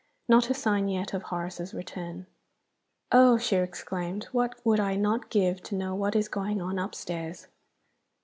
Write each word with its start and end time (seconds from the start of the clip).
Not 0.27 0.49
a 0.49 0.55
sign 0.55 0.87
yet 0.89 1.13
of 1.13 1.21
Horace's 1.21 1.75
return. 1.75 2.25
"Oh!" 3.11 3.37
she 3.37 3.57
exclaimed, 3.57 4.23
"what 4.31 4.55
would 4.65 4.79
I 4.79 4.95
not 4.95 5.29
give 5.29 5.61
to 5.65 5.75
know 5.75 5.93
what 5.93 6.15
is 6.15 6.27
going 6.27 6.59
on 6.59 6.79
upstairs!" 6.79 7.45